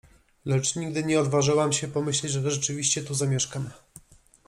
Lecz 0.45 0.75
nigdy 0.75 1.03
nie 1.03 1.19
odważyłam 1.19 1.73
się 1.73 1.87
pomyśleć, 1.87 2.31
że 2.31 2.51
rzeczywiście 2.51 3.03
tu 3.03 3.13
zamieszkam. 3.13 3.69